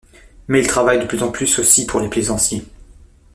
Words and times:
Mais 0.47 0.59
il 0.61 0.65
travaille 0.67 0.97
de 0.99 1.05
plus 1.05 1.21
en 1.21 1.29
plus 1.29 1.59
aussi 1.59 1.85
pour 1.85 1.99
les 1.99 2.09
plaisanciers. 2.09 2.63